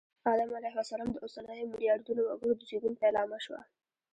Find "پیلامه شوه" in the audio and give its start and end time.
3.01-3.61